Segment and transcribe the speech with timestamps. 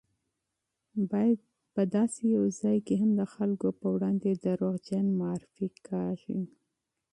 [1.09, 6.39] بلکې په داسې یو ځای کې هم د خلکو پر وړاندې دروغجن معرفي کېږي